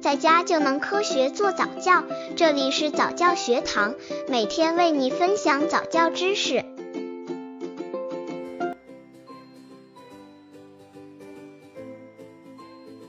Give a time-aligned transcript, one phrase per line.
[0.00, 2.02] 在家就能科学做早教。
[2.34, 3.94] 这里是早教学堂，
[4.28, 6.64] 每天为你分享早教知识。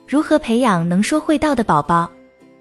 [0.05, 2.11] 如何培养能说会道的宝宝？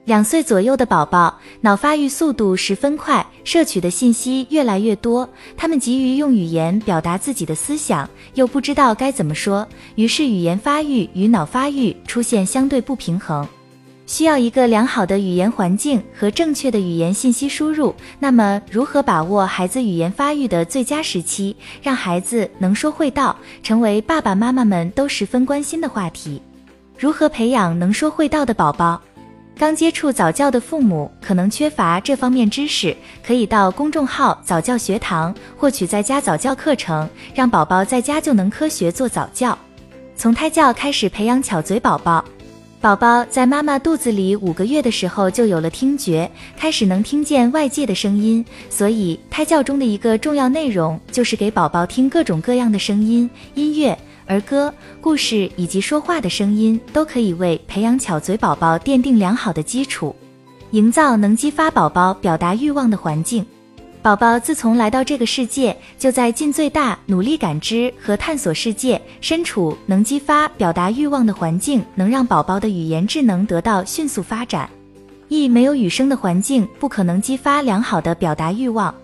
[0.04, 9.66] 两岁左右的宝宝脑发育速度十分快，摄取的信息越来越多，他们急于用语言表达自己的思想，又不知道该怎么说，
[9.96, 13.46] 于是语言发育与脑发育出现相对不平衡，
[14.10, 17.94] 需要一个良好的语言环境和正确的语言信息输入。
[18.18, 26.42] 那么，如何把握孩子语言发育的最佳时期，让孩子能说会道，成为爸爸妈妈们都十分关心的话题？
[26.98, 29.00] 如何培养能说会道的宝宝？
[29.56, 39.56] 刚接触早教的父母可能缺乏这方面知识，可以到公众号早教学堂获取在家早教课程，让宝宝在家就能科学做早教。
[40.16, 42.22] 从胎教开始培养巧嘴宝宝，
[42.80, 53.96] 宝宝在妈妈肚子里五个月的时候就有了听觉，开始能听见外界的声音，所以胎教中的一个重要内容就是给宝宝听各种各样的声音、音乐。
[54.24, 60.16] 儿歌、故事以及说话的声音都可以为培养巧嘴宝宝奠定良好的基础，
[60.70, 63.44] 营造能激发宝宝表达欲望的环境。
[64.02, 68.98] 宝宝自从来到这个世界，就在尽最大努力感知和探索世界。
[69.20, 74.70] 身处能激发表达欲望的环境，能让宝宝的语言智能得到迅速发展。
[75.28, 78.94] 一没有语声的环境，不可能激发良好的表达欲望。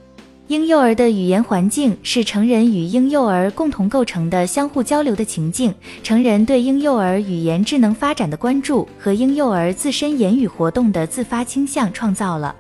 [0.47, 5.75] 婴幼儿的语言环境是成人与婴幼儿共同构成的相互交流的情境。
[6.03, 12.55] 成人对婴幼儿语言智能发展的关注和婴幼儿自身言语活动的自发倾向，创造了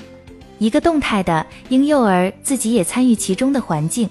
[0.58, 4.08] 一个动态的婴幼儿自己也参与其中的环境。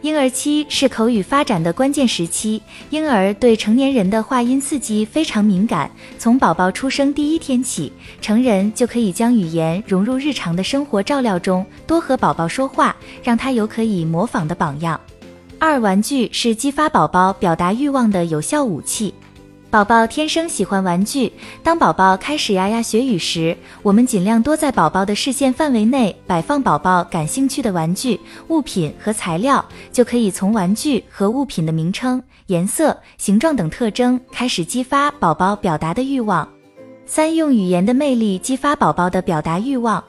[0.00, 5.88] 婴儿期是口语发展的关键时期，婴儿对成年人的话音刺激非常敏感。
[6.18, 15.00] 从宝宝出生第一天起，成人就可以将语言融入日常的生活照料中，多和宝宝说话，让他有可以模仿的榜样。
[15.60, 19.14] 二，玩具是激发宝宝表达欲望的有效武器。
[19.72, 21.32] 宝宝天生喜欢玩具。
[21.62, 36.46] 当宝宝开始牙牙学语时，我们尽量多在宝宝的视线范围内摆放宝宝感兴趣的玩具、物品和材料，就可以从玩具和物品的名称、颜色、形状等特征开始激发宝宝表达的欲望。
[37.06, 40.04] 三、用语言的魅力激发宝宝的表达欲望。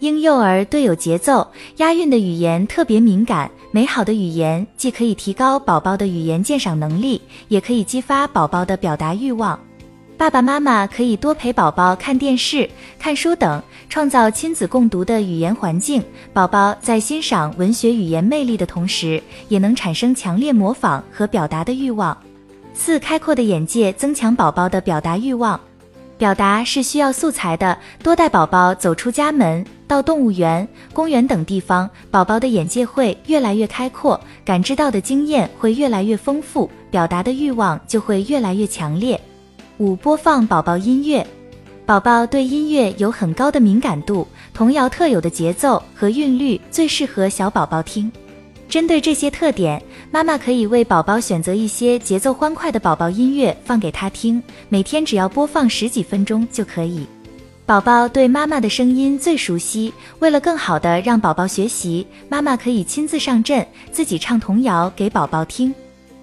[0.00, 1.46] 婴幼儿对有节奏、
[1.76, 3.50] 押韵的语言特别敏感。
[3.70, 9.58] 美好的语言既可以提高宝宝的语言鉴赏能力，也可以激发宝宝的表达欲望。
[10.16, 12.68] 爸爸妈妈可以多陪宝宝看电视、
[12.98, 16.02] 看书等，创造亲子共读的语言环境。
[16.32, 22.16] 宝宝在欣赏文学语言魅力的同时，也能产生强烈模仿和表达的欲望。
[22.72, 25.60] 四、开阔的眼界增强宝宝的表达欲望。
[26.20, 39.18] 表达是需要素材的，多带宝宝走出家门，到动物园、公园等地方，宝宝的眼界会越来越开阔，感知到的经验会越来越丰富，表达的欲望就会越来越强烈。
[39.78, 41.26] 五、播放宝宝音乐，
[41.86, 48.12] 宝宝对音乐有很高的敏感度，童谣特有的节奏和韵律最适合小宝宝听。
[48.70, 49.82] 针对这些特点，
[50.12, 57.04] 妈妈可以为宝宝选择一些节奏欢快的宝宝音乐放给他听，每天只要播放十几分钟就可以。
[57.66, 65.74] 宝宝对妈妈的声音最熟悉，为了更好的让宝宝学习，妈妈可以亲自上阵，自己唱童谣给宝宝听。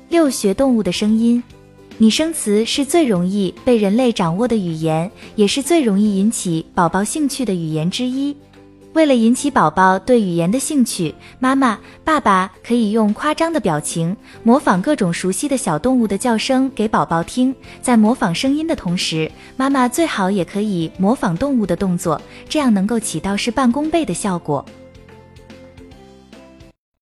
[0.07, 1.43] 六、学动物的声音，
[1.97, 8.33] 拟声词是最容易被人类掌握的语言，也是最容易引起宝宝兴趣的语言之一。
[8.97, 17.53] 为了引起宝宝对语言的兴趣，妈妈、爸爸可以用夸张的表情模仿各种熟悉的小动物的叫声给宝宝听。
[17.79, 22.19] 在模仿声音的同时，妈妈最好也可以模仿动物的动作，
[22.49, 24.65] 这样能够起到事半功倍的效果。